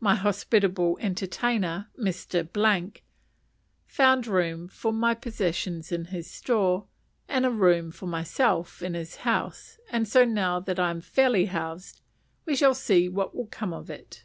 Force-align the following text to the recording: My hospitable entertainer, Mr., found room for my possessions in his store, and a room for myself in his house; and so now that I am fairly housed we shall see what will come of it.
My 0.00 0.14
hospitable 0.14 0.96
entertainer, 0.98 1.90
Mr., 2.00 3.00
found 3.86 4.26
room 4.26 4.66
for 4.66 4.94
my 4.94 5.14
possessions 5.14 5.92
in 5.92 6.06
his 6.06 6.30
store, 6.30 6.86
and 7.28 7.44
a 7.44 7.50
room 7.50 7.90
for 7.92 8.06
myself 8.06 8.80
in 8.80 8.94
his 8.94 9.16
house; 9.28 9.76
and 9.90 10.08
so 10.08 10.24
now 10.24 10.58
that 10.58 10.80
I 10.80 10.88
am 10.88 11.02
fairly 11.02 11.44
housed 11.44 12.00
we 12.46 12.56
shall 12.56 12.72
see 12.74 13.10
what 13.10 13.34
will 13.36 13.48
come 13.48 13.74
of 13.74 13.90
it. 13.90 14.24